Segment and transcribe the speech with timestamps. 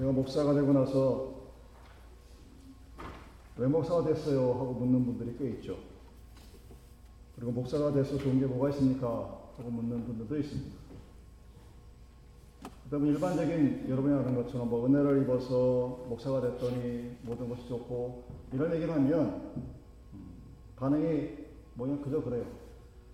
[0.00, 1.34] 내가 목사가 되고 나서
[3.58, 4.54] 왜 목사가 됐어요?
[4.54, 5.76] 하고 묻는 분들이 꽤 있죠.
[7.36, 9.06] 그리고 목사가 돼서 좋은 게 뭐가 있습니까?
[9.58, 10.80] 하고 묻는 분들도 있습니다.
[12.84, 18.24] 그다음에 일반적인 여러분이 아는 것처럼 뭐 은혜를 입어서 목사가 됐더니 모든 것이 좋고
[18.54, 19.52] 이런 얘기를 하면
[20.76, 21.28] 반응이
[21.74, 22.46] 뭐냐 그저 그래요.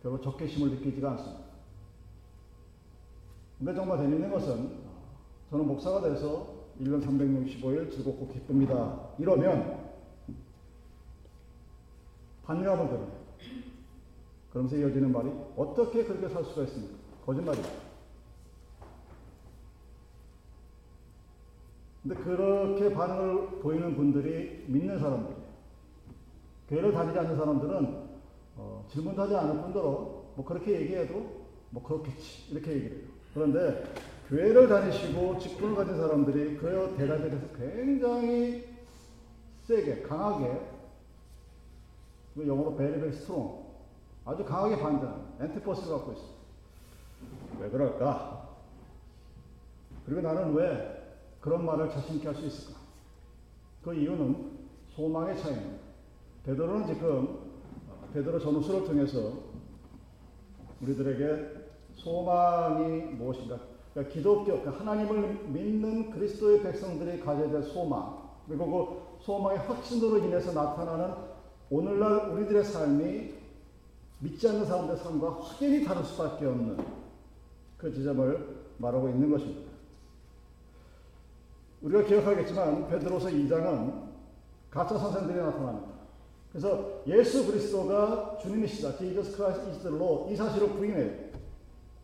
[0.05, 1.47] 별로 적개심을 느끼지가 않습니다.
[3.59, 4.87] 근데 정말 재밌는 것은
[5.51, 9.11] 저는 목사가 돼서 1년 365일 즐겁고 기쁩니다.
[9.19, 9.87] 이러면
[12.45, 13.13] 반감을 들어요.
[14.51, 16.95] 그러면서 이어지는 말이 어떻게 그렇게 살 수가 있습니까?
[17.25, 17.69] 거짓말이다.
[22.03, 25.47] 근데 그렇게 반응을 보이는 분들이 믿는 사람들이에요.
[26.69, 28.07] 교회를 다니지 않는 사람들은
[28.57, 29.89] 어, 질문도 하지 않을 뿐더러
[30.37, 33.07] 뭐 그렇게 얘기해도 뭐 그렇겠지 이렇게 얘기를 해요.
[33.35, 33.85] 그런데
[34.29, 38.69] 교회를 다니시고 직분을 가진 사람들이 그 대답에 대해서 굉장히
[39.67, 40.61] 세게 강하게
[42.37, 43.65] 영어로 very very strong
[44.25, 46.37] 아주 강하게 반대하는 엔티포스를 갖고 있습니다.
[47.61, 48.49] 왜 그럴까?
[50.05, 52.81] 그리고 나는 왜 그런 말을 자신있게 할 수 있을까?
[53.85, 54.59] 그 이유는
[54.97, 55.77] 소망의 차이입니다.
[56.45, 57.39] 베드로는 지금
[58.13, 59.33] 베드로 전후서를 통해서
[60.83, 63.76] 우리들에게 소망이 무엇인가?
[63.97, 70.53] 그러니까 기독교, 그러니까 하나님을 믿는 그리스도의 백성들이 가져야 될 소망, 그리고 그 소망의 확신으로 인해서
[70.53, 71.15] 나타나는
[71.71, 73.35] 오늘날 우리들의 삶이
[74.19, 76.77] 믿지 않는 사람들의 삶과 확연히 다를 수밖에 없는
[77.79, 79.71] 그 지점을 말하고 있는 것입니다.
[81.81, 84.09] 우리가 기억하겠지만 베드로서 2장은
[84.71, 85.97] 가짜 선생들이 나타납니다.
[86.53, 88.99] 그래서 예수 그리스도가 주님이시다.
[88.99, 90.33] Jesus Christ is the Lord.
[90.33, 91.26] 이 사실을 부인해요.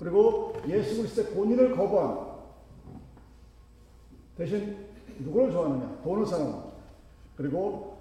[0.03, 2.33] 그리고 예수 그리스도의 본인을 거부한
[4.37, 4.89] 대신
[5.21, 6.01] 누구를 좋아하느냐?
[6.03, 6.73] 돈을 사랑합니다.
[7.37, 7.99] 그리고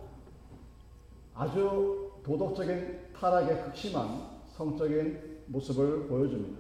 [1.36, 6.60] 아주 도덕적인 타락에 극심한 성적인 모습을 보여줍니다.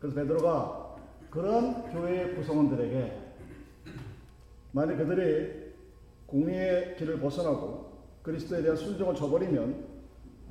[0.00, 0.96] 그래서 베드로가
[1.28, 3.20] 그런 교회의 구성원들에게
[4.72, 5.74] 만약 그들이
[6.26, 9.84] 공의의 길을 벗어나고 그리스도에 대한 순종을 저버리면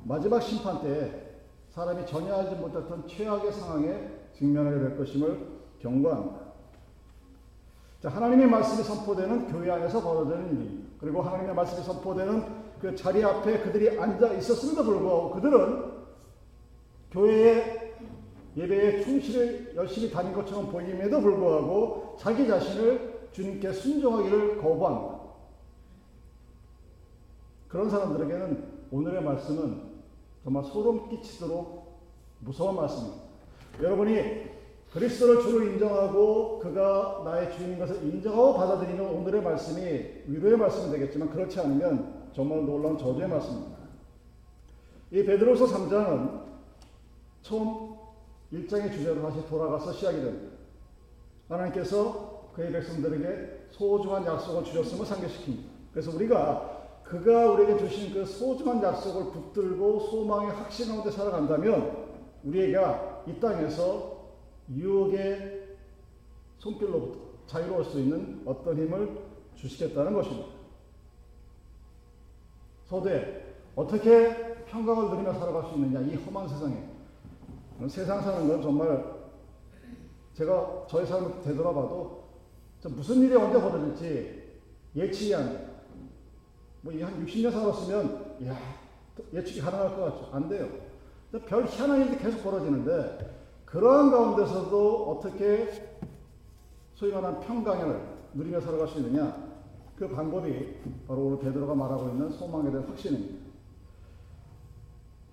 [0.04, 1.27] 마지막 심판 때
[1.70, 5.46] 사람이 전혀 알지 못했던 최악의 상황에 직면하게 될 것임을
[5.80, 6.48] 경고합니다.
[8.00, 10.88] 자, 하나님의 말씀이 선포되는 교회 안에서 벌어지는 일입니다.
[11.00, 12.44] 그리고 하나님의 말씀이 선포되는
[12.80, 15.92] 그 자리 앞에 그들이 앉아 있었음에도 불구하고 그들은
[17.10, 17.96] 교회의
[18.56, 25.18] 예배에 충실히 열심히 다닌 것처럼 보임에도 불구하고 자기 자신을 주님께 순종하기를 거부합니다.
[27.68, 29.87] 그런 사람들에게는 오늘의 말씀은
[30.42, 31.98] 정말 소름 끼치도록
[32.40, 33.22] 무서운 말씀입니다.
[33.82, 34.48] 여러분이
[34.92, 39.82] 그리스도를 주로 인정하고 그가 나의 주인인 것을 인정하고 받아들이는 오늘의 말씀이
[40.26, 43.78] 위로의 말씀이 되겠지만 그렇지 않으면 정말 놀라운 저주의 말씀입니다.
[45.10, 46.42] 이 베드로서 3장은
[47.42, 47.96] 처음
[48.52, 50.56] 1장의 주제로 다시 돌아가서 시작이 됩니다.
[51.48, 55.78] 하나님께서 그의 백성들에게 소중한 약속을 주셨음을 상기시킵니다.
[55.92, 56.77] 그래서 우리가
[57.08, 62.06] 그가 우리에게 주신 그 소중한 약속을 붙들고 소망의 확신 가운데 살아간다면
[62.44, 64.18] 우리가 이 땅에서
[64.70, 65.76] 유혹의
[66.58, 69.18] 손길로부터 자유로울 수 있는 어떤 힘을
[69.54, 70.48] 주시겠다는 것입니다.
[72.84, 76.88] 서대 어떻게 평강을 누리며 살아갈 수 있느냐 이 험한 세상에
[77.88, 79.18] 세상 사는 건 정말
[80.34, 82.24] 제가 저의 삶을 되돌아봐도
[82.84, 84.58] 무슨 일이 언제 벌어질지
[84.94, 85.67] 예측이 안 돼요.
[86.82, 88.56] 뭐한 60년 살았으면 야
[89.32, 90.30] 예측이 가능할 것 같죠?
[90.32, 90.68] 안 돼요.
[91.46, 95.68] 별 희한한 일이 계속 벌어지는데 그러한 가운데서도 어떻게
[96.94, 98.00] 소위 말하는 평강을
[98.34, 99.48] 누리며 살아갈 수 있느냐?
[99.96, 103.48] 그 방법이 바로 오늘 베드로가 말하고 있는 소망에 대한 확신입니다.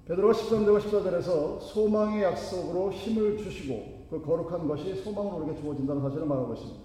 [0.07, 6.53] 베드로가 13절과 14절에서 소망의 약속으로 힘을 주시고 그 거룩한 것이 소망으로 우리에게 주어진다는 사실을 말하고
[6.53, 6.79] 있습니다.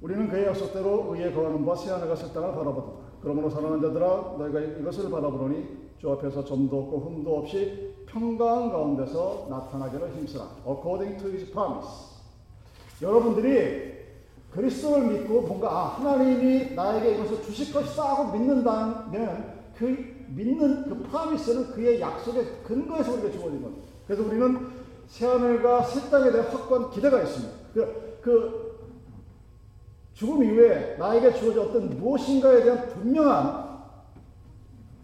[0.00, 2.99] 우리는 그의 약속대로 의에 거하는 바 새하늘과 새 땅을 바라보다.
[3.22, 10.14] 그러므로 사랑하는 자들아 너희가 이것을 바라보노니 주 앞에서 점도 없고 흠도 없이 평강 가운데서 나타나기를
[10.16, 10.48] 힘쓰라.
[10.66, 11.88] According to His promise.
[13.02, 13.90] 여러분들이
[14.50, 19.84] 그리스도를 믿고 뭔가 아 하나님이 나에게 이것을 주실 것이다 하고 믿는다면 그
[20.28, 23.88] 믿는 그 promise는 그의 약속의 근거에서 우리가 주어진 겁니다.
[24.06, 24.68] 그래서 우리는
[25.06, 27.54] 새하늘과 새 땅에 대한 확고한 기대가 있습니다.
[27.74, 28.59] 그, 그
[30.20, 33.80] 죽음 이후에 나에게 주어진 어떤 무엇인가에 대한 분명한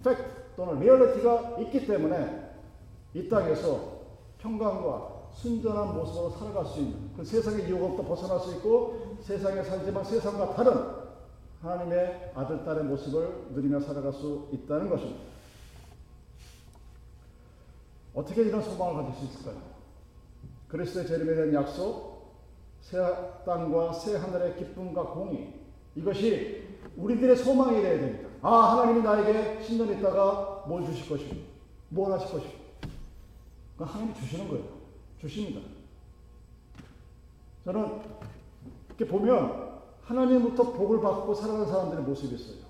[0.04, 2.52] 팩 또는 리얼리티가 있기 때문에
[3.14, 3.96] 이 땅에서
[4.36, 10.54] 평강과 순전한 모습으로 살아갈 수 있는 그 세상의 유혹부터 벗어날 수 있고 세상에 살지만 세상과
[10.54, 10.84] 다른
[11.62, 15.18] 하나님의 아들, 딸의 모습을 누리며 살아갈 수 있다는 것입니다.
[18.14, 19.62] 어떻게 이런 소망을 가질 수 있을까요?
[20.68, 22.15] 그리스도의 재림에 대한 약속,
[22.80, 22.98] 새
[23.44, 25.54] 땅과 새 하늘의 기쁨과 공의,
[25.94, 26.64] 이것이
[26.96, 28.28] 우리들의 소망이 되어야 됩니다.
[28.42, 31.36] 아, 하나님이 나에게 10년 있다가 뭘 주실 것이고,
[31.88, 32.66] 뭘 하실 것이고.
[33.76, 34.64] 그 하나님이 주시는 거예요.
[35.20, 35.60] 주십니다.
[37.64, 38.00] 저는
[38.88, 42.66] 이렇게 보면 하나님부터 복을 받고 살아가는 사람들의 모습이 있어요.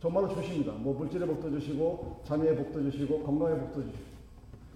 [0.00, 0.72] 정말로 주십니다.
[0.72, 4.04] 뭐 물질의 복도 주시고 자녀의 복도 주시고 건강의 복도 주시고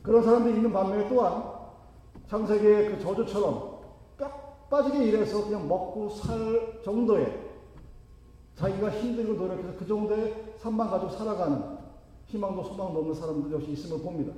[0.03, 1.43] 그런 사람들이 있는 반면에 또한
[2.29, 3.76] 창세기의 그 저주처럼 뼈
[4.71, 7.47] 빠지게 일해서 그냥 먹고 살 정도의
[8.55, 11.63] 자기가 힘들고 노력해서 그 정도의 삶만 가지고 살아가는
[12.27, 14.33] 희망도 소망도 없는 사람들 역시 있음을 봅니다.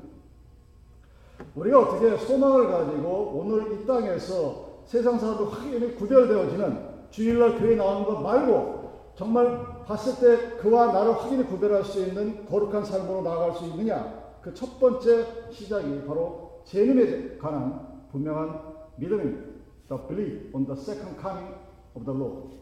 [1.54, 8.20] 우리가 어떻게 소망을 가지고 오늘 이 땅에서 세상 사람들 확연히 구별되어지는 주일날 교회 나오는 것
[8.20, 14.28] 말고 정말 봤을 때 그와 나를 확연히 구별할 수 있는 거룩한 삶으로 나아갈 수 있느냐
[14.42, 18.60] 그 첫 번째 시작이 바로 재림에 관한 분명한
[18.96, 19.47] 믿음입니다.
[19.88, 21.54] The belief on the second coming
[21.94, 22.54] of the Lord.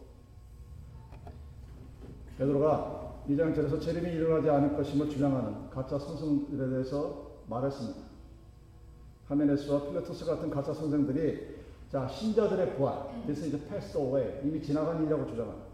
[2.37, 7.99] 베드로가 2장절에서 재림이 일어나지 않을 것임을 주장하는 가짜 선생들에 대해서 말했습니다.
[9.27, 11.57] 하메네스와 필레토스 같은 가짜 선생들이
[11.91, 15.67] 자 신자들의 부활, this is passed away 이미 지나간 일이라고 주장합니다.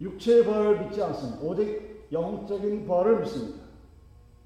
[0.00, 1.42] 육체의 부활을 믿지 않습니다.
[1.42, 3.64] 오직 영적인 부활을 믿습니다.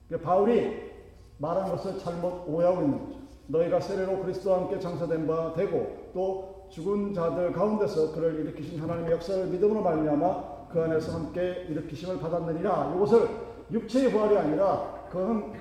[0.09, 0.93] 그러니까 바울이
[1.39, 3.19] 말한 것을 잘못 오해하고 있는 거죠.
[3.47, 9.47] 너희가 세례로 그리스도와 함께 장사된 바 되고 또 죽은 자들 가운데서 그를 일으키신 하나님의 역사를
[9.49, 12.95] 믿음으로 말미암아 그 안에서 함께 일으키심을 받았느니라.
[12.97, 13.29] 이것을
[13.71, 15.53] 육체의 부활이 아니라 그건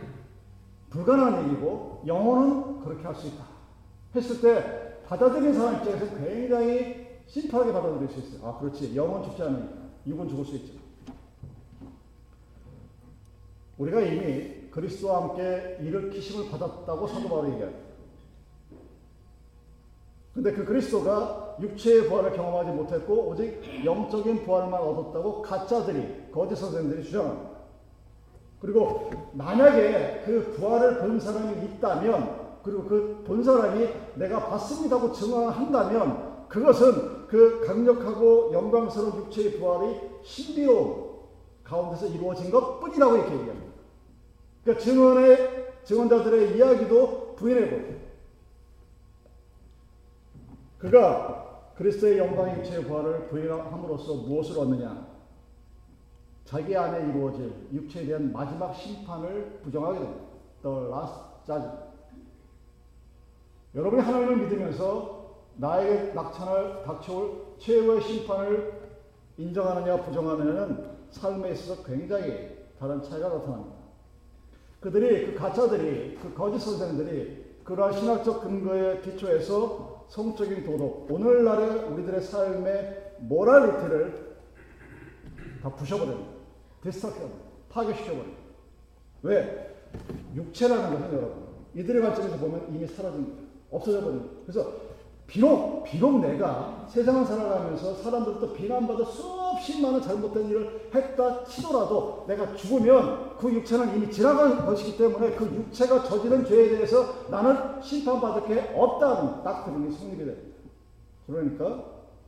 [0.89, 3.44] 불가능한 얘기고 영혼은 그렇게 할 수 있다.
[4.15, 8.47] 했을 때 받아들인 사람 입장에서 굉장히 심플하게 받아들일 수 있어요.
[8.47, 8.95] 아, 그렇지.
[8.95, 9.73] 영혼 죽지 않으니까.
[10.06, 10.73] 육은 죽을 수 있죠.
[13.77, 17.93] 우리가 이미 그리스도와 함께 일으키심을 받았다고 사도 바울이 얘기합니다.
[20.33, 27.51] 근데 그 그리스도가 육체의 부활을 경험하지 못했고 오직 영적인 부활만 얻었다고 가짜들이 거짓 선생들이 주장합니다.
[28.59, 37.27] 그리고 만약에 그 부활을 본 사람이 있다면 그리고 그 본 사람이 내가 봤습니다고 증언한다면 그것은
[37.27, 41.13] 그 강력하고 영광스러운 육체의 부활이 신비로운
[41.63, 43.74] 가운데서 이루어진 것 뿐이라고 이렇게 얘기합니다.
[44.63, 48.02] 그러니까 증언의, 증언자들의 이야기도 부인해버려요.
[50.83, 55.07] 그가 그리스도의 영광의 육체의 부활을 부인함으로써 무엇을 얻느냐?
[56.44, 60.24] 자기 안에 이루어질 육체에 대한 마지막 심판을 부정하게 됩니다.
[60.62, 61.15] The last
[61.45, 61.83] judgment.
[63.74, 68.74] 여러분이 하나님을 믿으면서 나에게 낙천할 닥쳐올 최후의 심판을
[69.38, 73.77] 인정하느냐 부정하느냐는 삶에 있어서 굉장히 다른 차이가 나타납니다.
[74.81, 83.15] 그들이 그 가짜들이 그 거짓 선생들이 그러한 신학적 근거에 기초해서 성적인 도덕 오늘날의 우리들의 삶의
[83.19, 84.33] morality를
[85.62, 86.30] 다 부셔버립니다.
[86.81, 87.31] destruction
[87.69, 88.39] 파괴시켜버립니다.
[89.24, 89.75] 왜?
[90.36, 91.44] 육체라는 것은 여러분
[91.74, 93.42] 이들의 관점에서 보면 이미 사라집니다.
[93.71, 94.30] 없어져 버립니다.
[94.45, 94.71] 그래서
[95.25, 102.56] 비록 비록 내가 세상을 살아가면서 사람들부터 비난받아 수 없이 많은 잘못된 일을 했다 치더라도 내가
[102.56, 108.74] 죽으면 그 육체는 이미 지나간 것이기 때문에 그 육체가 저지른 죄에 대해서 나는 심판받을 게
[108.76, 110.57] 없다는 닥트린이 성립이 됩니다.
[111.28, 111.86] 그러니까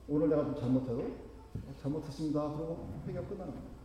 [0.07, 1.03] 오늘 내가 좀 잘못해도
[1.81, 2.41] 잘못했습니다.
[2.41, 3.75] 그러고 회개가 끝나는 거예요.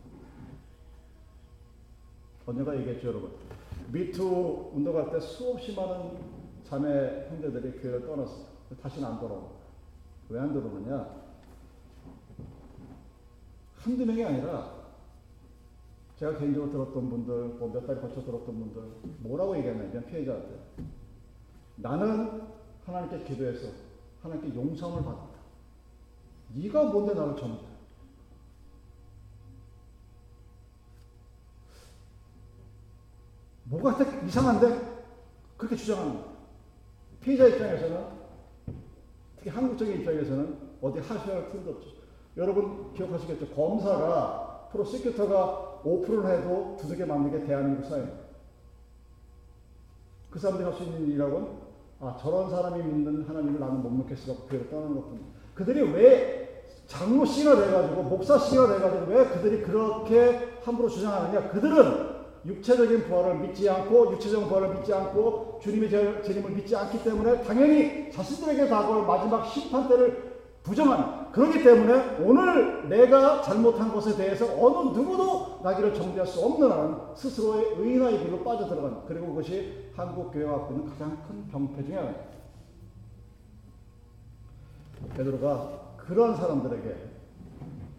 [2.45, 3.31] 언젠가 얘기했죠, 여러분.
[3.91, 6.17] 미투 운동할 때 수없이 많은
[6.63, 8.45] 자매 형제들이 교회를 떠났어요.
[8.81, 9.61] 다시는 안 돌아오고.
[10.29, 11.20] 왜안 들어오느냐?
[13.83, 14.81] 한두 명이 아니라
[16.17, 18.81] 제가 개인적으로 들었던 분들, 뭐 몇 달 거쳐 들었던 분들,
[19.19, 20.59] 뭐라고 얘기했냐면 피해자한테.
[21.77, 22.43] 나는
[22.85, 23.69] 하나님께 기도해서
[24.21, 25.39] 하나님께 용서를 받았다.
[26.53, 27.71] 네가 뭔데 나를 전부해?
[33.63, 34.91] 뭐가 이상한데?
[35.57, 36.37] 그렇게 주장하는 거예요.
[37.21, 38.05] 피해자 입장에서는,
[39.37, 42.00] 특히 한국적인 입장에서는 어디 하셔야 할 틈도 없죠.
[42.37, 43.47] 여러분 기억하시겠죠?
[43.55, 48.17] 검사가, 프로시큐터가 오픈을 해도 두들겨 맞는 게 대한민국 사회입니다.
[50.29, 51.47] 그 사람들이 할 수 있는 일이라고는,
[51.99, 54.33] 아, 저런 사람이 믿는 하나님을 나는 못 믿겠어.
[54.47, 55.25] 교회를 떠나는 것뿐이야.
[55.53, 61.49] 그들이 왜 장로 씨가 돼가지고, 목사 씨가 돼가지고, 왜 그들이 그렇게 함부로 주장하느냐?
[61.49, 62.11] 그들은
[62.45, 65.89] 육체적인 부활을 믿지 않고 육체적인 부활을 믿지 않고 주님의
[66.23, 70.30] 재림을 믿지 않기 때문에 당연히 자신들에게 다가올 마지막 심판 때를
[70.63, 77.15] 부정하는 그렇기 때문에 오늘 내가 잘못한 것에 대해서 어느 누구도 나기를 정죄할 수 없는 한
[77.15, 82.31] 스스로의 의인의 길로 빠져들어가는 그리고 그것이 한국 교회가 갖고 있는 가장 큰 병폐 중에 하나입니다.
[85.15, 86.95] 베드로가 그런 사람들에게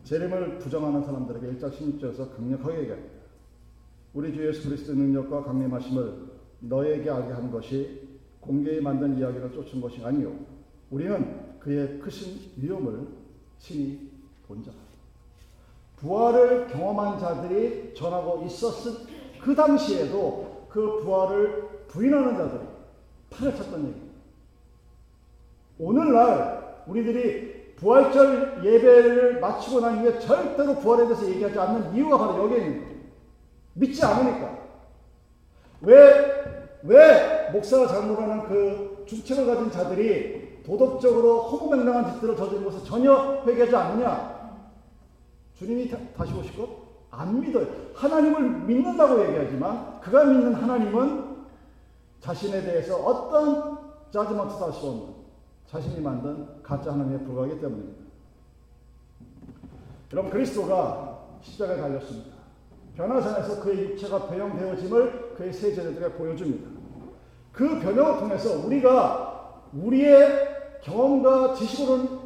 [0.04, 3.12] 재림을 부정하는 사람들에게 1장 16절에서 강력하게 얘기합니다.
[4.14, 8.08] 우리 주 예수 그리스도의 능력과 강림하심을 너에게 알게 한 것이
[8.40, 10.32] 공개히 만든 이야기를 쫓은 것이 아니요
[10.90, 13.06] 우리는 그의 크신 위엄을
[13.58, 14.10] 친히
[14.48, 14.76] 본 자다.
[15.96, 19.06] 부활을 경험한 자들이 전하고 있었은
[19.40, 22.62] 그 당시에도 그 부활을 부인하는 자들이
[23.30, 24.12] 팔을 쳤던 얘기입니다.
[25.78, 32.58] 오늘날 우리들이 부활절 예배를 마치고 난 이후에 절대로 부활에 대해서 얘기하지 않는 이유가 바로 여기에
[32.58, 32.96] 있는 거예요.
[33.74, 34.58] 믿지 않으니까.
[35.82, 43.74] 왜, 왜 목사가 잘못하는 그 중책을 가진 자들이 도덕적으로 허무맹랑한 짓들을 저지른 것을 전혀 회개하지
[43.74, 44.32] 않느냐?
[45.54, 46.68] 주님이 다, 시 오실 것?
[47.10, 47.66] 안 믿어요.
[47.94, 51.36] 하나님을 믿는다고 얘기하지만 그가 믿는 하나님은
[52.20, 53.78] 자신에 대해서 어떤
[54.10, 55.14] 자지먼트도 할수 없는
[55.66, 58.02] 자신이 만든 가짜 하나님에 불과하기 때문입니다.
[60.12, 62.32] 여러분 그리스도가 십자가에 달렸습니다.
[62.96, 66.70] 변화산에서 그의 육체가 변형되어짐을 그의 세제자들에게 보여줍니다.
[67.52, 69.31] 그 변형을 통해서 우리가
[69.74, 72.22] 우리의 경험과 지식으로는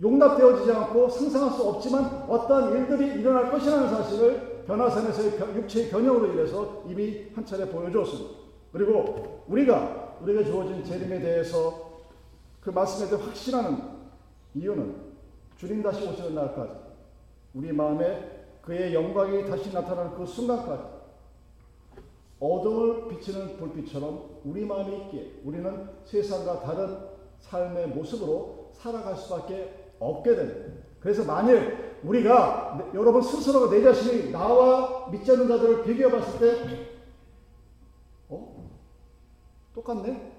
[0.00, 7.26] 용납되어지지 않고 상상할 수 없지만 어떠한 일들이 일어날 것이라는 사실을 변화산에서의 육체의 변형으로 인해서 이미
[7.34, 8.30] 한 차례 보여주었습니다.
[8.72, 11.88] 그리고 우리가 우리가 주어진 재림에 대해서
[12.60, 13.78] 그 말씀에 대해 확신하는
[14.54, 14.94] 이유는
[15.56, 16.72] 주님 다시 오시는 날까지
[17.54, 20.97] 우리 마음에 그의 영광이 다시 나타나는 그 순간까지
[22.40, 26.98] 어둠을 비치는 불빛처럼 우리 마음에 있기에 우리는 세상과 다른
[27.40, 30.84] 삶의 모습으로 살아갈 수밖에 없게 됩니다.
[31.00, 36.88] 그래서 만일 우리가 여러분 스스로가 내 자신이 나와 믿지 않는 자들을 비교해 봤을 때
[38.28, 38.70] 어?
[39.74, 40.32] 똑같네?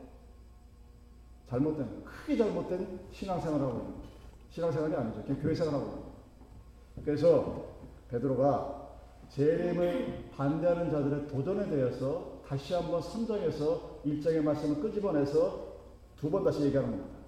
[1.50, 3.96] 잘못된, 크게 잘못된 신앙생활을 하고 있는
[4.52, 5.24] 신앙생활이 아니죠.
[5.24, 6.04] 그냥 교회생활을 하고 있는
[7.04, 7.66] 그래서
[8.10, 8.79] 베드로가
[9.30, 15.70] 재림을 반대하는 자들의 도전에 대해서 다시 한번 선정해서 일장의 말씀을 끄집어내서
[16.20, 17.20] 두 번 다시 얘기하는 겁니다.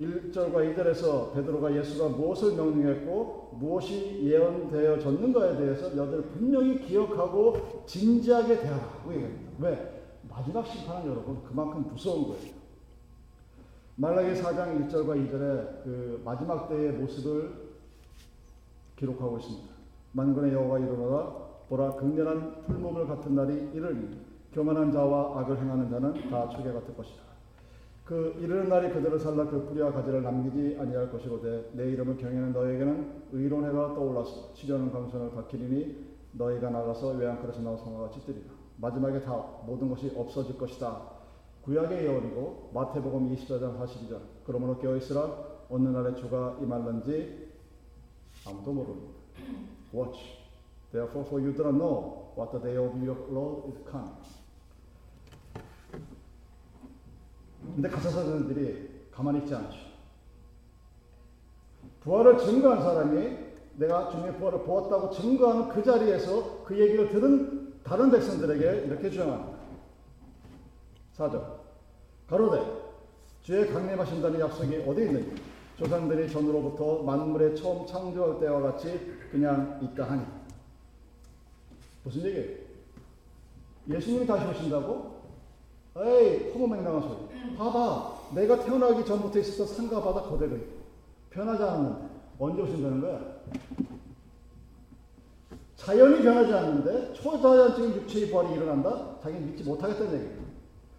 [0.00, 9.52] 1절과 2절에서 베드로가 예수가 무엇을 명령했고 무엇이 예언되어졌는가에 대해서 너들 분명히 기억하고 진지하게 대하라고 얘기합니다.
[9.60, 10.02] 왜?
[10.28, 12.54] 마지막 심판은 여러분 그만큼 무서운 거예요.
[13.94, 17.52] 말라기 4장 1절과 2절에 그 마지막 때의 모습을
[18.96, 19.73] 기록하고 있습니다.
[20.14, 24.16] 만군의 여호와 이르노라 보라 극렬한 풀몸을 같은 날이 이르니
[24.52, 27.22] 교만한 자와 악을 행하는 자는 다 죽게 같을 것이다.
[28.04, 33.22] 그 이르는 날이 그들을 살라 그 뿌리와 가지를 남기지 아니할 것이로되 내 이름을 경외하는 너에게는
[33.32, 38.52] 의로운 해가 떠올라서 치려는 광선을 밝히리니 너희가 나가서 외양 그릇에 나와 성과 같이 뜨리라.
[38.76, 39.32] 마지막에 다
[39.66, 41.14] 모든 것이 없어질 것이다.
[41.62, 47.48] 구약의 예언이고 마태복음 24장 42절 그러므로 깨어있으라 어느 날에 주가 임할는지
[48.46, 49.14] 아무도 모릅니다.
[49.94, 50.18] Watch.
[50.92, 54.10] Therefore, for you do not know what the day of your Lord is come.
[57.76, 59.78] 근데 가사사들이 가만히 있지 않죠.
[62.00, 63.38] 부활을 증거한 사람이
[63.76, 69.58] 내가 주님의 부활을 보았다고 증거하는 그 자리에서 그 얘기를 들은 다른 백성들에게 이렇게 주장합니다.
[71.16, 71.44] 4절.
[72.28, 72.60] 가로되
[73.42, 75.34] 주의 강림하신다는 약속이 어디 있느냐?
[75.76, 80.22] 조상들이 전으로부터 만물의 처음 창조할 때와 같이 그냥 있다 하니.
[82.04, 82.56] 무슨 얘기예요?
[83.88, 85.22] 예수님이 다시 오신다고?
[85.96, 87.56] 에이, 허무맹랑한 소리.
[87.56, 88.30] 봐봐.
[88.36, 90.56] 내가 태어나기 전부터 있었던 산과 바다 그대로
[91.30, 92.14] 변하지 않는데.
[92.38, 93.20] 언제 오신다는 거야?
[95.74, 99.16] 자연이 변하지 않는데 초자연적인 육체의 부활이 일어난다?
[99.20, 100.44] 자기는 믿지 못하겠다는 얘기예요.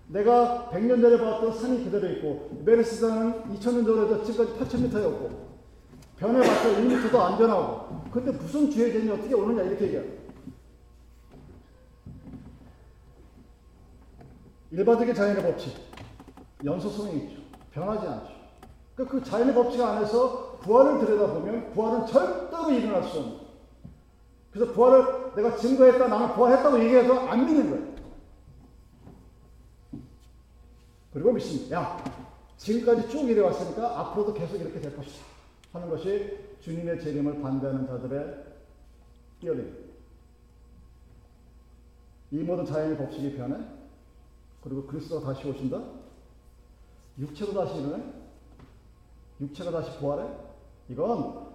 [0.09, 5.54] 내가 100년 전에 봤던 산이 그대로 있고 메르스산은 2000년 전에 지금까지 8000m였고
[6.25, 10.25] 변해봤자 1m도 안 변하고 근데 무슨 주의 전이 어떻게 오느냐 이렇게 얘기해요.
[14.71, 15.75] 일반적인 자연의 법칙
[16.63, 17.41] 연소성이 있죠.
[17.71, 18.31] 변하지 않죠.
[18.95, 23.45] 그러니까 그 자연의 법칙 안에서 부활을 들여다보면 부활은 절대로 일어날 수 없는
[24.51, 27.95] 그래서 부활을 내가 증거했다 나는 부활했다고 얘기해서 안 믿는 거예요.
[31.13, 31.77] 그리고 믿습니다.
[31.77, 32.03] 야,
[32.57, 35.34] 지금까지 쭉 이래 왔으니까 앞으로도 계속 이렇게 될 것이다.
[35.75, 38.45] 하는 것이 주님의 재림을 반대하는 자들의
[39.41, 39.85] 띠어림.
[42.31, 43.57] 이 모든 자연의 법칙이 변해?
[44.63, 45.83] 그리고 그리스도가 다시 오신다?
[47.19, 48.03] 육체로 다시 일어나?
[49.39, 50.27] 육체가 다시 부활해?
[50.89, 51.45] 이건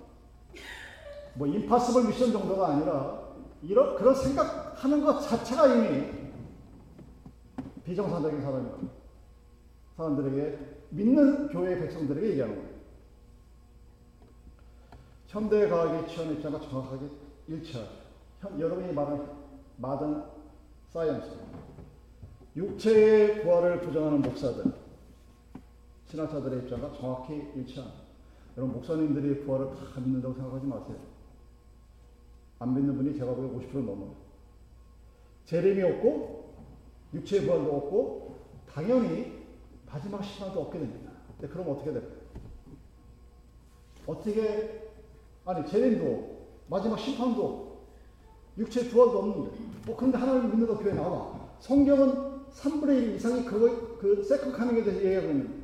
[1.35, 3.31] 뭐 임파서블 미션 정도가 아니라
[3.63, 6.31] 이런 그런 생각하는 것 자체가 이미
[7.85, 8.77] 비정상적인 사람이다.
[9.97, 10.59] 사람들에게
[10.91, 12.80] 믿는 교회 백성들에게 얘기하는 거예요.
[15.31, 17.07] 현대 과학의 취한 입장과 정확하게
[17.47, 17.89] 일치하죠.
[18.41, 19.31] 현, 여러분이 말한
[19.77, 20.25] modern
[20.89, 21.31] science,
[22.57, 24.65] 육체의 부활을 부정하는 목사들,
[26.07, 28.01] 신학자들의 입장과 정확히 일치합니다.
[28.57, 30.97] 여러분 목사님들이 부활을 다 믿는다고 생각하지 마세요.
[32.59, 34.17] 안 믿는 분이 제가 보기에 50% 넘어요.
[35.45, 36.55] 재림이 없고
[37.15, 38.37] 육체의 부활도 없고
[38.69, 39.47] 당연히
[39.87, 41.13] 마지막 시간도 없게 됩니다.
[41.39, 42.21] 근데 그럼 어떻게 될까요?
[44.09, 44.80] 어떻게
[45.51, 47.81] 아니 재림도 마지막 심판도
[48.57, 49.51] 육체 부활도 없는데
[49.85, 55.05] 뭐 그런데 하나님 믿는다 교회 나와 성경은 3분의 1 이상이 그거 그 second coming에 대해서
[55.05, 55.61] 얘기하고 있는데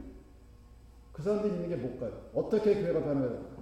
[1.12, 2.20] 그 사람들이 있는 게 뭘까요?
[2.34, 3.56] 어떻게 교회가 변화가 될까요?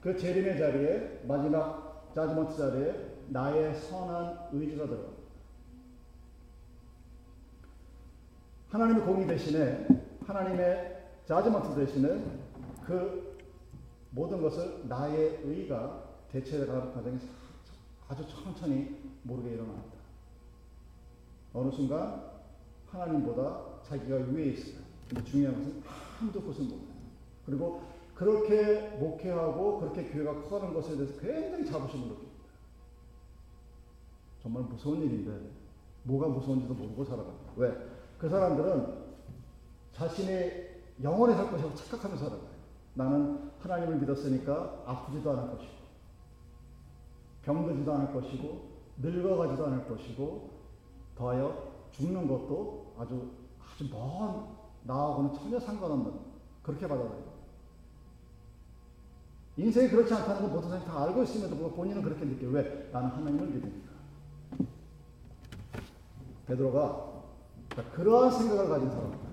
[0.00, 2.94] 그 재림의 자리에 마지막 자지먼트 자리에
[3.28, 5.08] 나의 선한 의지가 들어가.
[8.70, 9.86] 하나님의 공의 대신에
[10.26, 12.22] 하나님의 자지먼트 대신에
[12.84, 13.33] 그
[14.14, 17.18] 모든 것을 나의 의가 대체해가는 과정이
[18.08, 19.98] 아주 천천히 모르게 일어납니다.
[21.52, 22.30] 어느 순간
[22.86, 24.82] 하나님보다 자기가 위에 있어요.
[25.08, 25.82] 근데 중요한 것은
[26.20, 26.94] 아무도 그것을 몰라요.
[27.44, 27.82] 그리고
[28.14, 32.34] 그렇게 목회하고 그렇게 교회가 커가는 것에 대해서 굉장히 자부심을 느낍니다.
[34.40, 35.50] 정말 무서운 일인데
[36.04, 37.52] 뭐가 무서운지도 모르고 살아갑니다.
[37.56, 37.72] 왜?
[38.18, 39.04] 그 사람들은
[39.92, 42.53] 자신의 영원히 살 것이라고 착각하며 살아가요.
[42.94, 45.74] 나는 하나님을 믿었으니까 아프지도 않을 것이고
[47.42, 50.50] 병들지도 않을 것이고 늙어가지도 않을 것이고
[51.16, 54.46] 더하여 죽는 것도 아주 아주 먼
[54.84, 56.12] 나하고는 전혀 상관없는
[56.62, 57.34] 그렇게 받아들여요.
[59.56, 62.50] 인생이 그렇지 않다는 걸 모든 사람이 다 알고 있음에도 불구하고 본인은 그렇게 느껴요.
[62.50, 62.90] 왜?
[62.92, 63.94] 나는 하나님을 믿으니까.
[66.46, 67.22] 베드로가
[67.94, 69.23] 그러한 생각을 가진 사람입니다.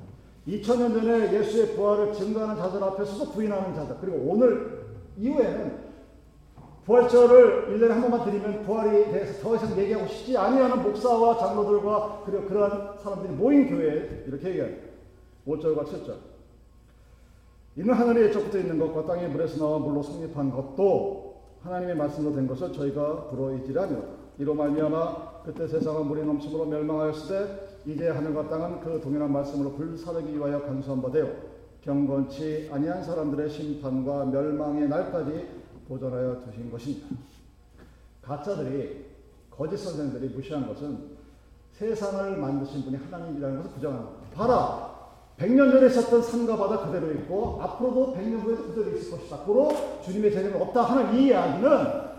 [0.47, 4.86] 2000년 전에 예수의 부활을 증거하는 자들 앞에서도 부인하는 자들 그리고 오늘
[5.17, 5.91] 이후에는
[6.86, 12.45] 부활절을 1년에 한 번만 드리면 부활에 대해서 더 이상 얘기하고 싶지 아니하는 목사와 장로들과 그리고
[12.45, 14.84] 그러한 사람들이 모인 교회에 이렇게 얘기합니다.
[15.47, 16.15] 5절과 7절.
[17.77, 22.73] 이는 하늘에 옛적부터 있는 것과 땅의 물에서 나와 물로 성립한 것도 하나님의 말씀으로 된 것을
[22.73, 23.97] 저희가 불어이지라며
[24.39, 30.38] 이로 말미암아 그때 세상은 물이 넘침으로 멸망하였을 때 이제 하늘과 땅은 그 동일한 말씀으로 불사르기
[30.38, 31.28] 위하여 간수한 바 되어
[31.82, 35.48] 경건치 아니한 사람들의 심판과 멸망의 날까지
[35.88, 37.08] 보존하여 두신 것입니다.
[38.22, 39.06] 가짜들이
[39.50, 41.17] 거짓 선생들이 무시한 것은
[41.74, 44.36] 세상을 만드신 분이 하나님이라는 것을 부정합니다.
[44.36, 44.91] 봐라,
[45.39, 49.38] 100년 전에 있었던 산과 바다 그대로 있고 앞으로도 100년 후에도 그대로 있을 것이다.
[49.38, 49.72] 고로
[50.04, 52.12] 주님의 재림은 없다 하는 이 이야기는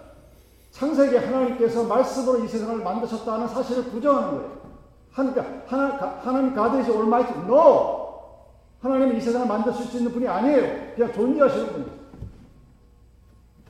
[0.73, 4.62] 창세기 하나님께서 말씀으로 이 세상을 만드셨다는 사실을 부정하는 거예요.
[5.13, 8.03] 하니까 하나, 하나님 가드이지 올마이티 no
[8.81, 10.95] 하나님은 이 세상을 만드실 수 있는 분이 아니에요.
[10.95, 12.03] 그냥 존재하시는 분이에요.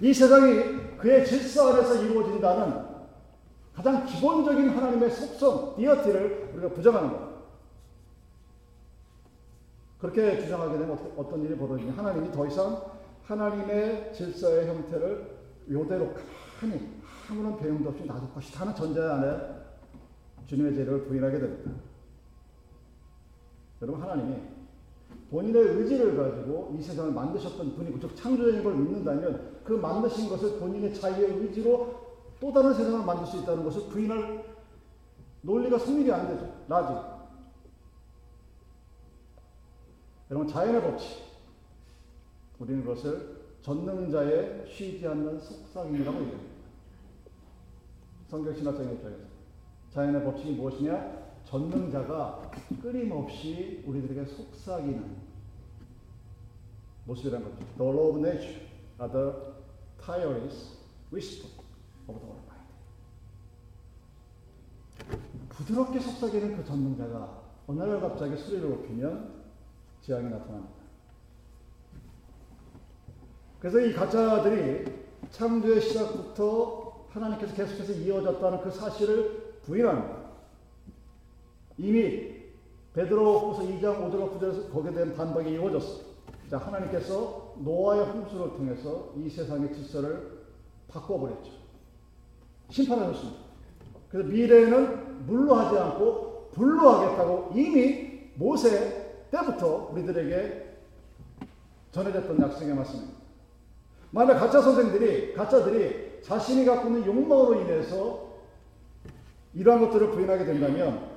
[0.00, 2.92] 이 세상이 그의 질서 안에서 이루어진다는
[3.74, 7.32] 가장 기본적인 하나님의 속성, 디어티를 우리가 부정하는 거예요.
[10.00, 11.92] 그렇게 주장하게 되면 어떤 일이 벌어지냐.
[11.96, 12.82] 하나님이 더 이상
[13.26, 15.38] 하나님의 질서의 형태를
[15.70, 16.12] 요대로
[16.58, 16.88] 가만히
[17.30, 19.61] 아무런 배움도 없이 놔둘 것이다 하는 전제 안에
[20.52, 21.70] 주님의 재림을 부인하게 됩니다.
[23.80, 24.36] 여러분, 하나님이
[25.30, 30.94] 본인의 의지를 가지고 이 세상을 만드셨던 분이고, 즉, 창조주인 걸 믿는다면 그 만드신 것을 본인의
[30.94, 32.02] 자유의 의지로
[32.38, 34.44] 또 다른 세상을 만들 수 있다는 것을 부인할
[35.40, 36.54] 논리가 성립이 안 되죠.
[36.68, 36.92] logic.
[40.30, 41.22] 여러분, 자연의 법칙.
[42.58, 46.52] 우리는 그것을 전능자의 쉬지 않는 속삭임이라고 얘기합니다.
[48.28, 49.31] 성경 신학적인 입장에서.
[49.92, 51.22] 자연의 법칙이 무엇이냐?
[51.44, 52.50] 전능자가
[52.80, 55.16] 끊임없이 우리들에게 속삭이는
[57.04, 57.56] 모습이라는 거죠.
[57.76, 58.66] The law of nature
[58.98, 59.32] the
[60.02, 60.78] tireless
[61.12, 61.50] whisper
[62.08, 62.72] of the Almighty.
[65.50, 69.42] 부드럽게 속삭이는 그 전능자가 어느 날 갑자기 소리를 높이면
[70.00, 70.82] 재앙이 나타납니다.
[73.60, 80.16] 그래서 이 가짜들이 창조의 시작부터 하나님께서 계속해서 이어졌다는 그 사실을 부인합니다.
[81.78, 82.42] 이미
[82.94, 86.04] 베드로후서 2장 5절과 9절에서 거기에 대한 반박이 이루어졌어요.
[86.50, 90.42] 자, 하나님께서 노아의 홍수를 통해서 이 세상의 질서를
[90.88, 91.50] 바꿔버렸죠.
[92.68, 93.40] 심판하셨습니다.
[94.10, 100.72] 그래서 미래에는 물로 하지 않고 불로 하겠다고 이미 모세 때부터 우리들에게
[101.92, 103.18] 전해졌던 약속의 말씀입니다.
[104.10, 108.31] 만약 가짜 선생들이 가짜들이 자신이 갖고 있는 욕망으로 인해서
[109.54, 111.10] 이러한 것들을 부인하게 된다면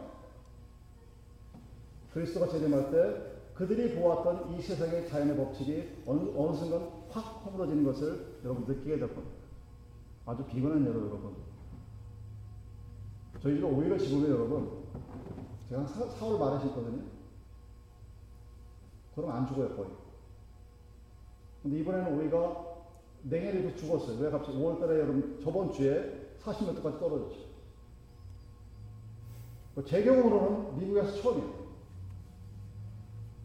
[2.14, 8.40] 그리스도가 재림할 때 그들이 보았던 이 세상의 자연의 법칙이 어느, 어느 순간 확 허물어지는 것을
[8.44, 9.38] 여러분 느끼게 될 겁니다.
[10.26, 11.36] 아주 비근한 예로 여러분.
[13.42, 14.84] 저희 집에 오히려 지금에 여러분,
[15.70, 17.04] 제가 사, 4월 말에 심거든요.
[19.16, 19.90] 그럼 안 죽어요, 거의.
[21.64, 22.66] 근데 이번에는 오이가
[23.24, 24.20] 냉해를 죽었어요.
[24.20, 27.45] 왜 갑자기 5월 달에 여러분, 저번 주에 40m까지 떨어졌죠.
[29.84, 31.66] 제 경우로는 미국에서 처음이에요.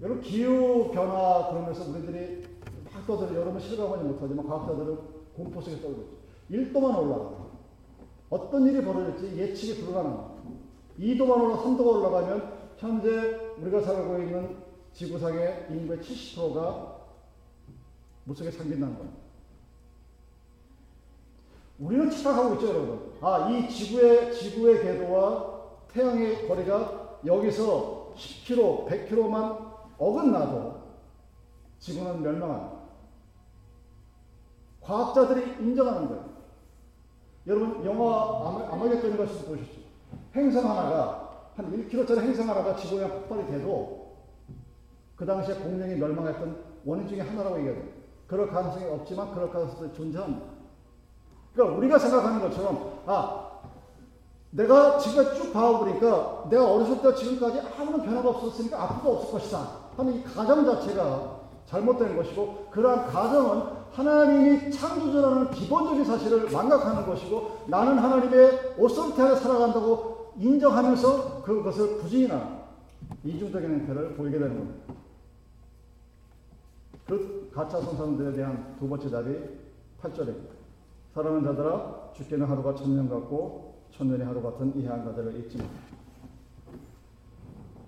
[0.02, 2.46] 여러분, 기후 변화 그러면서 우리들이
[2.92, 4.98] 막 떠들어, 여러분 실감하지 못하지만 과학자들은
[5.36, 6.20] 공포 속에 떨고 있죠.
[6.50, 7.50] 1도만 올라가.
[8.30, 10.40] 어떤 일이 벌어질지 예측이 불가능합니다.
[10.98, 14.56] 2도만 올라 3도가 올라가면 현재 우리가 살고 있는
[14.92, 17.00] 지구상의 인구의 70%가
[18.24, 19.18] 물속에 잠긴다는 겁니다.
[21.78, 23.12] 우리는 착각하고 있죠, 여러분.
[23.20, 25.49] 아, 이 지구의, 지구의 궤도와
[25.92, 30.80] 태양의 거리가 여기서 10km, 100km만 어긋나도
[31.78, 32.80] 지구는 멸망합니다.
[34.80, 36.30] 과학자들이 인정하는 거예요.
[37.46, 39.80] 여러분 영화 아마겟돈인 것을 보셨죠?
[40.34, 44.16] 행성 하나가 한 1km짜리 행성 하나가 지구에 폭발이 돼도
[45.16, 47.82] 그 당시에 공룡이 멸망했던 원인 중에 하나라고 얘기해요.
[48.26, 50.46] 그럴 가능성이 없지만 그럴 가능성이 존재합니다.
[51.52, 53.49] 그러니까 우리가 생각하는 것처럼 아
[54.50, 60.14] 내가 지금 쭉 봐오니까 내가 어렸을 때 지금까지 아무런 변화가 없었으니까 앞으로도 없을 것이다 하는
[60.14, 68.74] 이 가정 자체가 잘못된 것이고 그러한 가정은 하나님이 창조주라는 기본적인 사실을 망각하는 것이고 나는 하나님의
[68.76, 72.60] 오솔티 안에 살아간다고 인정하면서 그것을 부진하는
[73.24, 74.94] 이중적인 행태를 보이게 되는 겁니다.
[77.06, 79.36] 그 가짜 선사들에 대한 두 번째 답이
[80.02, 80.50] 8절입니다.
[81.14, 85.64] 사랑하는 자들아 죽게는 하루가 천년 같고 천년이 하루 같은 이해한 자들을 잊지 마.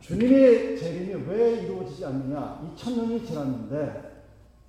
[0.00, 2.60] 주님의 재림이 왜 이루어지지 않느냐?
[2.76, 4.12] 2000년이 지났는데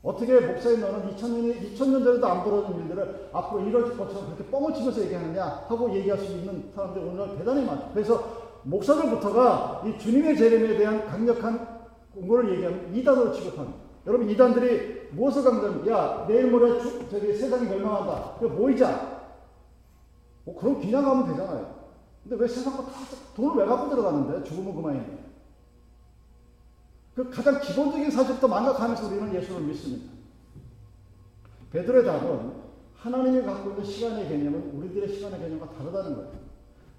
[0.04, 5.02] 어떻게 목사님 너는 2000년이 2000년 전에도 안 벌어진 일들을 앞으로 이뤄질 것처럼 그렇게 뻥을 치면서
[5.02, 7.90] 얘기하느냐 하고 얘기할 수 있는 사람들이 오늘 대단히 많죠.
[7.94, 11.68] 그래서 목사들부터가 이 주님의 재림에 대한 강력한
[12.14, 13.80] 공고를 얘기하면 이단으로 취급합니다.
[14.06, 18.36] 여러분 이단들이 무엇을 강조하면 야 내일 모레 주, 저기 세상이 멸망한다.
[18.40, 19.13] 그 모이자.
[20.46, 21.84] 뭐 그럼 그냥 가면 되잖아요.
[22.24, 22.92] 근데 왜 세상 거다
[23.36, 25.24] 돈을 왜 갖고 들어가는데 죽으면 그만인데.
[27.16, 30.12] 그 가장 기본적인 사실부터 망각하면서 우리는 예수를 믿습니다.
[31.72, 32.54] 베드로의 답은
[32.96, 36.32] 하나님이 갖고 있는 시간의 개념은 우리들의 시간의 개념과 다르다는 거예요.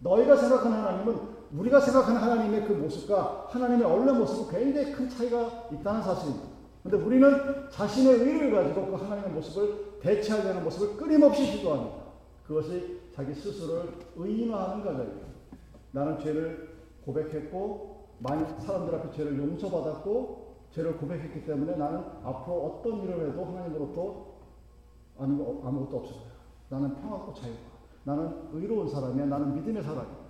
[0.01, 1.19] 너희가 생각하는 하나님은
[1.57, 6.49] 우리가 생각하는 하나님의 그 모습과 하나님의 원래 모습은 굉장히 큰 차이가 있다는 사실입니다.
[6.83, 12.04] 근데 우리는 자신의 의를 가지고 그 하나님의 모습을 대체하려는 모습을 끊임없이 시도합니다.
[12.47, 15.27] 그것이 자기 스스로를 의인화하는 과정입니다.
[15.93, 23.31] 나는 죄를 고백했고 많은 사람들 앞에 죄를 용서받았고 죄를 고백했기 때문에 나는 앞으로 어떤 일을
[23.31, 24.35] 해도 하나님으로부터
[25.19, 26.35] 아무것도 없을 거야.
[26.69, 27.61] 나는 평화고 자유가.
[28.05, 29.27] 나는 의로운 사람이야.
[29.27, 30.25] 나는 믿음의 사람이야.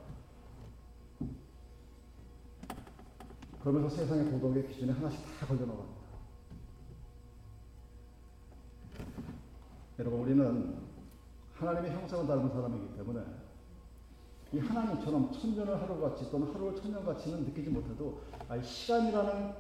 [3.63, 6.05] 그러면서 세상의 도덕의 기준에 하나씩 다 걸려나갑니다.
[9.99, 10.94] 여러분, 우리는
[11.55, 13.21] 하나님의 형상을 닮은 사람이기 때문에
[14.53, 19.55] 이 하나님처럼 천년을 하루같이 또는 하루를 천년같이는 느끼지 못해도 아, 시간이라는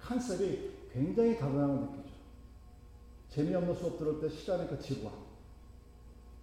[0.00, 2.14] 컨셉이 굉장히 다르다는 걸 느끼죠.
[3.30, 5.12] 재미없는 수업 들을 때 시간의 그 지루함.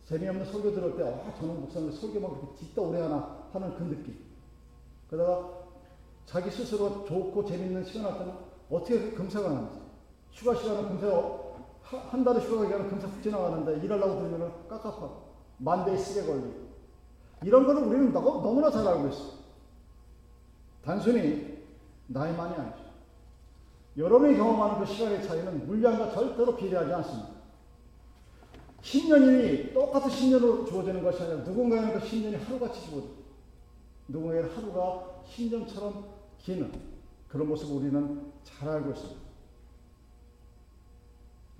[0.06, 4.18] 재미없는 설교 들을 때, 아, 저는 목사님 설교만 그렇게 뒤다 오래 하나 하는 그 느낌.
[5.10, 5.62] 그러다가
[6.26, 8.34] 자기 스스로 좋고 재밌는 시간 할 때는
[8.70, 9.80] 어떻게 금세가 나는지.
[10.32, 11.08] 휴가 시간은 금세,
[11.98, 16.72] 한 달에 휴가 기간은 금세 훅 지나가는데 일하려고 들으면 깝깝하고, 만대에 쓰게 걸리고.
[17.44, 19.42] 이런 거는 우리는 너무나 잘 알고 있어.
[20.84, 21.64] 단순히
[22.08, 22.82] 나이만이 아니죠.
[23.98, 27.30] 여러분이 경험하는 그 시간의 차이는 물량과 절대로 비례하지 않습니다.
[28.82, 33.08] 10년이 똑같은 10년으로 주어지는 것이 아니라 누군가에는 그 10년이 하루같이 주어져.
[34.08, 36.06] 누군가에는 하루가 10년처럼
[36.40, 36.72] 기는
[37.28, 39.31] 그런 모습을 우리는 잘 알고 있습니다.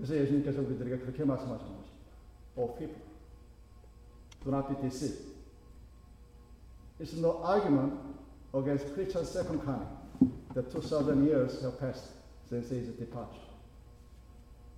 [0.01, 1.97] 그래서 예수님께서 우리들에게 그렇게 말씀하시는 것입니다.
[2.55, 3.01] O people,
[4.43, 5.23] do not be deceived.
[6.99, 7.93] It's no argument
[8.53, 9.87] against Christ's second coming.
[10.53, 12.09] The 2,000 years have passed
[12.49, 13.45] since his departure.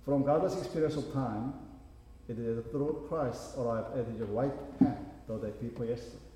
[0.04, 1.54] From God's experience of time,
[2.28, 6.26] it is through Christ arrived at his right hand, though day before yesterday.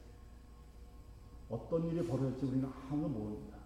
[1.51, 3.58] 어떤 일이 벌어질지 우리는 아무도 모릅니다.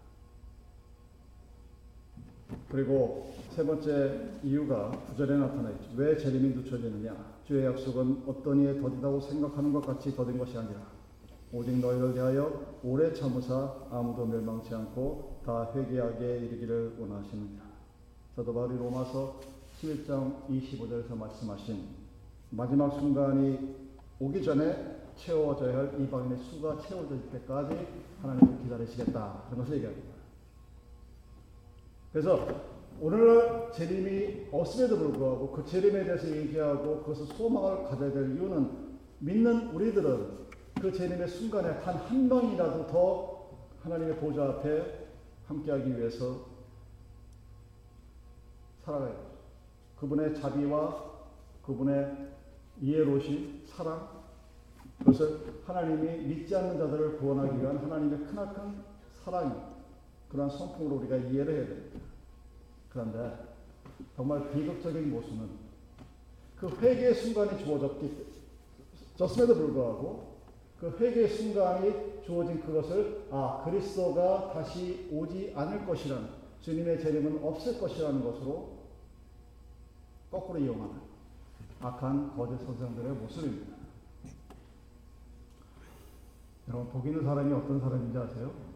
[2.69, 5.89] 그리고 세 번째 이유가 구절에 나타나 있죠.
[5.95, 7.33] 왜 재림이 늦춰지느냐?
[7.45, 10.81] 주의 약속은 어떤 이에 더디다고 생각하는 것 같이 더딘 것이 아니라
[11.51, 17.63] 오직 너희를 위하여 오래 참으사 아무도 멸망치 않고 다 회개하게 이르기를 원하시느니라.
[18.35, 19.39] 사도 바울이 로마서
[19.81, 22.03] 11장 25절에서 말씀하신
[22.49, 23.75] 마지막 순간이
[24.19, 27.87] 오기 전에 채워져야 할 이방인의 수가 채워질 때까지
[28.21, 29.43] 하나님을 기다리시겠다.
[29.49, 30.12] 그런 것을 얘기합니다.
[32.13, 32.47] 그래서
[33.01, 38.69] 오늘날 재림이 없음에도 불구하고 그 재림에 대해서 얘기하고 그것을 소망을 가져야 될 이유는
[39.19, 40.43] 믿는 우리들은
[40.79, 43.49] 그 재림의 순간에 단 한 명이라도 더
[43.81, 45.09] 하나님의 보좌 앞에
[45.47, 46.45] 함께하기 위해서
[48.85, 49.33] 살아가야 죠
[49.99, 51.11] 그분의 자비와
[51.65, 52.29] 그분의
[52.81, 54.23] 이해로신 사랑
[54.99, 58.83] 그것을 하나님이 믿지 않는 자들을 구원하기 위한 하나님의 크나큰
[59.23, 59.72] 사랑이
[60.33, 61.99] 그러한 성품으로 우리가 이해를 해야 됩니다.
[62.89, 63.37] 그런데
[64.15, 65.47] 정말 비극적인 모습은
[66.57, 68.25] 그 회개의 순간이 주어졌기
[69.15, 70.33] 졌음에도 불구하고
[70.79, 76.27] 그 회개의 순간이 주어진 그것을 아 그리스도가 다시 오지 않을 것이라는
[76.61, 78.79] 주님의 재림은 없을 것이라는 것으로
[80.31, 80.95] 거꾸로 이용하는
[81.79, 83.73] 악한 거짓 선생들의 모습입니다.
[86.69, 88.72] 여러분 복 있는 사람이 어떤 사람인지 아세요?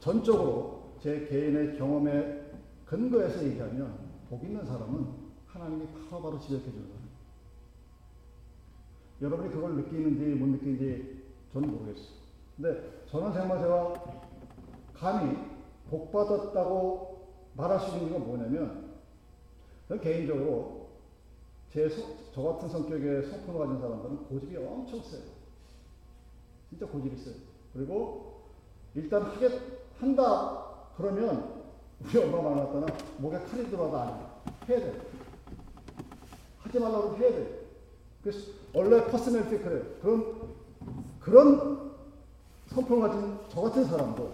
[0.00, 2.50] 전적으로 제 개인의 경험에
[2.84, 5.06] 근거해서 얘기하면 복 있는 사람은
[5.46, 7.00] 하나님이 바로바로 지적해 주는 거예요.
[9.22, 12.20] 여러분이 그걸 느끼는지 못 느끼는지 저는 모르겠어요.
[12.56, 13.94] 근데 정말 제가
[14.94, 15.36] 감히
[15.88, 18.90] 복 받았다고 말할 수 있는 이유가 뭐냐면
[20.02, 20.88] 개인적으로
[21.70, 21.88] 제
[22.32, 25.22] 저 같은 성격의 성품을 가진 사람들은 고집이 엄청 세요.
[26.68, 27.34] 진짜 고집이 세요.
[27.72, 28.42] 그리고
[28.94, 29.50] 일단 하겠
[30.00, 30.64] 한다
[30.96, 31.62] 그러면
[32.00, 32.86] 우리 엄마 만났다나
[33.18, 34.74] 목에 칼이 들어와도 안 해.
[34.74, 35.00] 해야 돼.
[36.58, 37.66] 하지 말라고 해야 돼.
[38.22, 39.82] 그래서 원래 퍼스널티 그래요.
[40.00, 40.54] 그런
[41.20, 41.92] 그런
[42.68, 44.32] 성품을 가진 저 같은 사람도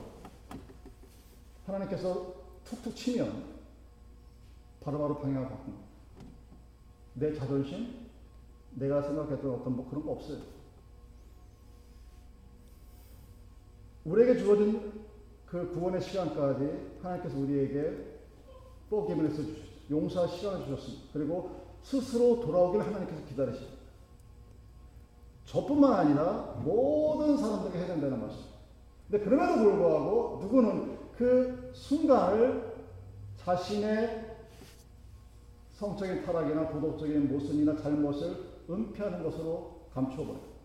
[1.67, 3.57] 하나님께서 툭툭 치면
[4.81, 5.85] 바로바로 방향을 바꿉니다.
[7.15, 8.07] 내 자존심,
[8.75, 10.39] 내가 생각했던 어떤 뭐 그런 거 없어요.
[14.05, 15.06] 우리에게 주어진
[15.47, 18.17] 그 구원의 시간까지 하나님께서 우리에게
[18.91, 19.67] 포기문에서 주셨어요.
[19.91, 21.05] 용서할 시간을 주셨습니다.
[21.13, 23.77] 그리고 스스로 돌아오기를 하나님께서 기다리십니다.
[25.45, 28.45] 저뿐만 아니라 모든 사람들에게 된다는 말씀.
[29.09, 32.75] 근데 그럼에도 불구하고 누구는 그 순간을
[33.37, 34.37] 자신의
[35.75, 38.37] 성적인 타락이나 도덕적인 모순이나 잘못을
[38.69, 40.57] 은폐하는 것으로 감춰버려요.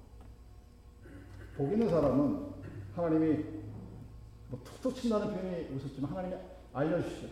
[1.56, 2.48] 복 있는 사람은
[2.96, 3.61] 하나님이
[4.52, 6.36] 뭐 툭툭 친다는 표현이 웃었지만 하나님이
[6.74, 7.28] 알려주시죠.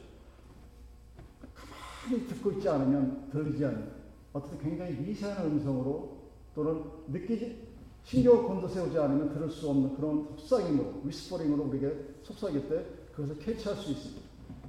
[1.53, 3.91] 가만히 듣고 있지 않으면 들리지 않는
[4.31, 6.17] 어떤 굉장히 미세한 음성으로
[6.55, 7.67] 또는 느끼지
[8.05, 13.91] 신경을 곤두세우지 않으면 들을 수 없는 그런 속삭임으로 위스퍼링으로 우리에게 속삭일 때 그것을 캐치할 수
[13.91, 14.21] 있습니다.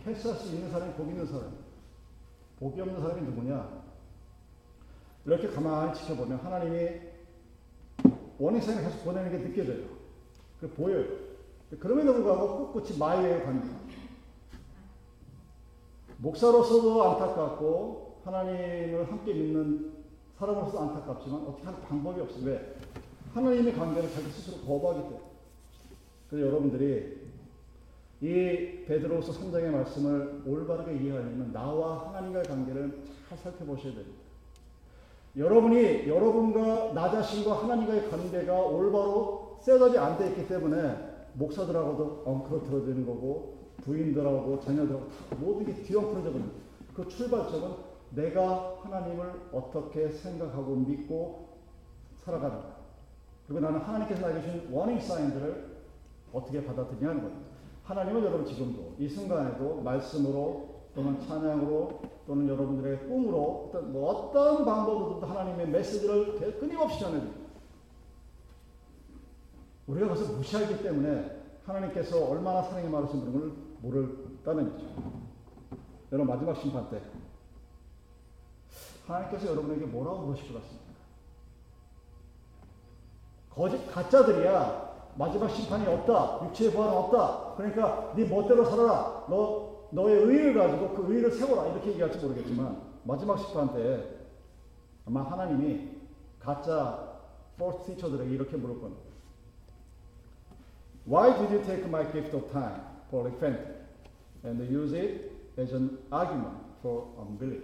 [0.05, 1.53] 캐치할 수 있는 사람이 복 있는 사람.
[2.59, 3.85] 복이 없는 사람이 누구냐?
[5.25, 7.01] 이렇게 가만히 지켜보면 하나님이
[8.39, 9.87] 원인생을 계속 보내는 게 느껴져요.
[10.61, 11.30] 그 보여요.
[11.79, 13.77] 그럼에도 불구하고 꿋꿋이 마이웨이 갑니다.
[16.19, 19.93] 목사로서도 안타깝고 하나님을 함께 믿는
[20.39, 22.45] 사람으로서 안타깝지만 어떻게 할 방법이 없어요.
[22.45, 22.77] 왜?
[23.35, 25.21] 하나님의 관계를 자기 스스로 거부하기 때문에.
[26.29, 27.21] 그래서 여러분들이
[28.21, 34.19] 이 베드로서 3장의 말씀을 올바르게 이해하려면 나와 하나님과의 관계를 잘 살펴보셔야 됩니다.
[35.37, 39.59] 여러분이 여러분과 나 자신과 하나님과의 관계가 올바로
[39.97, 45.07] 안돼 있기 때문에 목사들하고도 엉클어들어지는 거고 부인들하고 자녀들하고
[45.39, 46.57] 모든 게 뒤엉클어져 버립니다.
[46.95, 51.49] 그 출발점은 내가 하나님을 어떻게 생각하고 믿고
[52.25, 52.77] 살아가는가.
[53.47, 55.81] 그리고 나는 하나님께서 나에게 주신 워닝 사인들을
[56.33, 57.51] 어떻게 받아들이냐는 겁니다.
[57.85, 65.29] 하나님은 여러분 지금도 이 순간에도 말씀으로 또는 찬양으로 또는 여러분들의 꿈으로 어떤, 뭐 어떤 방법으로든
[65.29, 67.40] 하나님의 메시지를 끊임없이 전해줍니다.
[69.91, 74.87] 우리가 그것을 무시하기 때문에 하나님께서 얼마나 사랑이 많으신 분을 모를다는 거죠.
[76.13, 77.01] 여러분 마지막 심판 때
[79.07, 80.91] 하나님께서 여러분에게 뭐라고 그러실 것 같습니까?
[83.51, 86.47] 거짓 가짜들이야 마지막 심판이 없다.
[86.47, 87.55] 육체의 부활은 없다.
[87.57, 89.27] 그러니까 네 멋대로 살아라.
[89.29, 91.67] 너 너의 의를 가지고 그 의를 세워라.
[91.73, 94.19] 이렇게 얘기할지 모르겠지만 마지막 심판 때
[95.05, 95.99] 아마 하나님이
[96.39, 97.19] 가짜
[97.57, 99.10] fourth teacher들에게 이렇게 물을 겁니다.
[101.07, 103.67] Why did you take my gift of time, Paul repented,
[104.45, 107.63] and use it as an argument for unbelief?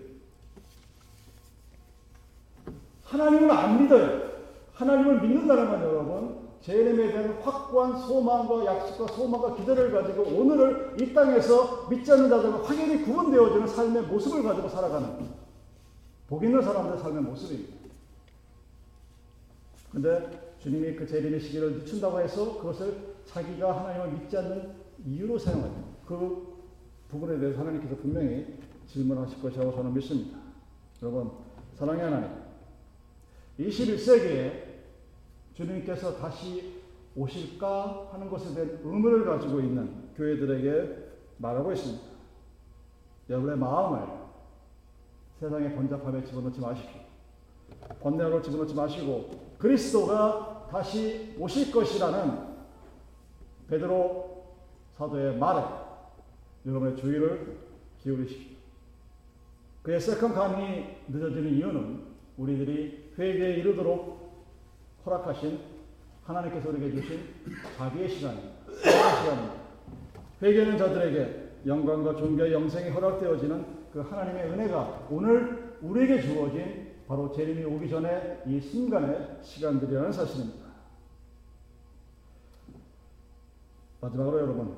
[3.04, 4.36] 하나님을 안 믿어요.
[4.74, 12.10] 하나님을 믿는다면 여러분, 제네에 대한 확고한 소망과 약속과 소망과 기대를 가지고 오늘을 이 땅에서 믿지
[12.10, 15.28] 않는 자들과 확연히 구분되어지는 삶의 모습을 가지고 살아가는
[16.26, 17.76] 복 있는 사람들의 삶의 모습입니다.
[19.92, 24.74] 근데 주님이 그 재림의 시기를 늦춘다고 해서 그것을 자기가 하나님을 믿지 않는
[25.04, 25.86] 이유로 사용합니다.
[26.04, 26.56] 그
[27.08, 30.38] 부분에 대해서 하나님께서 분명히 질문하실 것이라고 저는 믿습니다.
[31.02, 31.30] 여러분,
[31.76, 32.30] 사랑의 하나님.
[33.60, 34.64] 21세기에
[35.54, 36.82] 주님께서 다시
[37.14, 40.96] 오실까 하는 것에 대한 의문을 가지고 있는 교회들에게
[41.36, 42.02] 말하고 있습니다.
[43.30, 44.04] 여러분의 마음을
[45.38, 47.00] 세상의 번잡함에 집어넣지 마십시오.
[48.00, 52.56] 번뇌로 집어넣지 마시고 그리스도가 다시 오실 것이라는
[53.68, 54.44] 베드로
[54.96, 55.62] 사도의 말에
[56.64, 57.58] 여러분의 주의를
[58.02, 58.56] 기울이십시오.
[59.82, 62.00] 그의 second coming이 늦어지는 이유는
[62.36, 64.26] 우리들이 회개에 이르도록
[65.04, 65.60] 허락하신
[66.24, 67.20] 하나님께서 우리에게 주신
[67.76, 68.56] 자비의 시간입니다.
[70.42, 77.88] 회개하는 자들에게 영광과 존귀와 영생이 허락되어지는 그 하나님의 은혜가 오늘 우리에게 주어진 바로 재림이 오기
[77.88, 80.66] 전에 이 순간의 시간들이라는 사실입니다.
[84.00, 84.76] 마지막으로 여러분,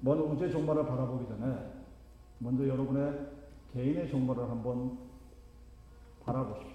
[0.00, 1.72] 먼 우주의 종말을 바라보기 전에
[2.38, 3.26] 먼저 여러분의
[3.72, 4.98] 개인의 종말을 한번
[6.24, 6.72] 바라보십시오.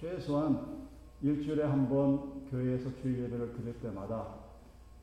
[0.00, 0.86] 최소한
[1.22, 4.34] 일주일에 한 번 교회에서 주일 예배를 드릴 때마다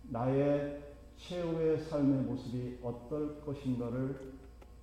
[0.09, 0.81] 나의
[1.17, 4.33] 최후의 삶의 모습이 어떨 것인가를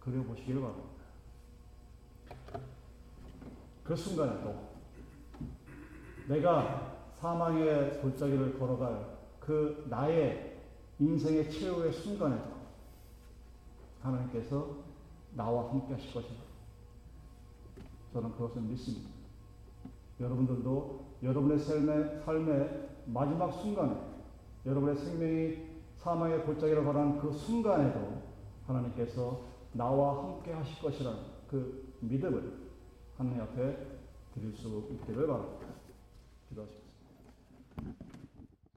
[0.01, 0.98] 그려보시기를 바랍니다.
[3.89, 4.55] 그 순간에도
[6.29, 10.61] 내가 사망의 골짜기를 걸어갈 그 나의
[10.99, 12.51] 인생의 최후의 순간에도
[14.03, 14.77] 하나님께서
[15.35, 16.35] 나와 함께 하실 것이다.
[18.13, 19.09] 저는 그것을 믿습니다.
[20.21, 23.97] 여러분들도 여러분의 삶의, 삶의 마지막 순간에
[24.67, 28.21] 여러분의 생명이 사망의 골짜기를 걸어간 그 순간에도
[28.67, 29.41] 하나님께서
[29.73, 32.58] 나와 함께 하실 것이라는 그 믿음을
[33.19, 33.77] 하나님 앞에
[34.33, 35.67] 드릴 수 있기를 바랍니다.
[36.49, 38.08] 기도하시겠습니다.